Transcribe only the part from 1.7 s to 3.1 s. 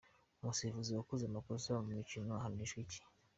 mu mukino ahanishwa iki?.